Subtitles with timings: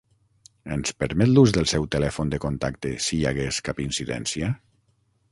[0.75, 4.49] Ens permet l'ús del seu telèfon de contacte si hi hagués cap incidència?